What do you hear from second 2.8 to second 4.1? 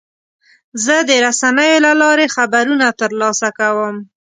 ترلاسه کوم.